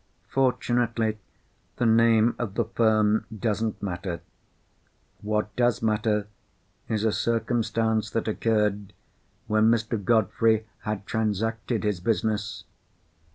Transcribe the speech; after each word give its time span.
Fortunately, 0.29 1.19
the 1.75 1.85
name 1.85 2.33
of 2.39 2.55
the 2.55 2.65
firm 2.65 3.27
doesn't 3.37 3.83
matter. 3.83 4.21
What 5.21 5.55
does 5.55 5.83
matter 5.83 6.25
is 6.89 7.03
a 7.03 7.11
circumstance 7.11 8.09
that 8.09 8.27
occurred 8.27 8.93
when 9.45 9.69
Mr. 9.69 10.03
Godfrey 10.03 10.65
had 10.85 11.05
transacted 11.05 11.83
his 11.83 11.99
business. 11.99 12.63